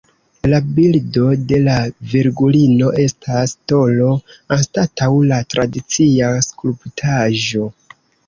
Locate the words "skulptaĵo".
6.49-7.69